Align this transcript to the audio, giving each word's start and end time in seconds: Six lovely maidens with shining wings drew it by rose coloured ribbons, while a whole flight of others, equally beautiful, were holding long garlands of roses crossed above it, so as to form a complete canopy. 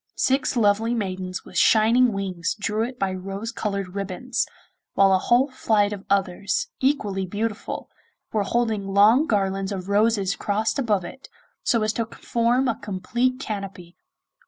Six 0.17 0.57
lovely 0.57 0.95
maidens 0.95 1.45
with 1.45 1.59
shining 1.59 2.11
wings 2.11 2.55
drew 2.59 2.81
it 2.83 2.97
by 2.97 3.11
rose 3.13 3.51
coloured 3.51 3.93
ribbons, 3.93 4.47
while 4.95 5.13
a 5.13 5.19
whole 5.19 5.51
flight 5.51 5.93
of 5.93 6.05
others, 6.09 6.69
equally 6.79 7.27
beautiful, 7.27 7.87
were 8.33 8.41
holding 8.41 8.87
long 8.87 9.27
garlands 9.27 9.71
of 9.71 9.89
roses 9.89 10.35
crossed 10.35 10.79
above 10.79 11.05
it, 11.05 11.29
so 11.61 11.83
as 11.83 11.93
to 11.93 12.07
form 12.07 12.67
a 12.67 12.79
complete 12.79 13.39
canopy. 13.39 13.95